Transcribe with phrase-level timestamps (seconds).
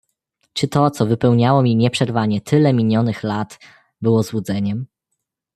[0.53, 3.59] "Czy to, co wypełniało mi nieprzerwanie tyle minionych lat,
[4.01, 4.85] było złudzeniem?"